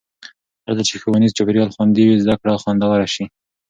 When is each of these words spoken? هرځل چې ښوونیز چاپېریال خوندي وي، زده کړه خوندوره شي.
هرځل 0.65 0.85
چې 0.89 0.95
ښوونیز 1.01 1.31
چاپېریال 1.37 1.69
خوندي 1.75 2.03
وي، 2.05 2.21
زده 2.23 2.35
کړه 2.41 2.61
خوندوره 2.61 3.07
شي. 3.13 3.25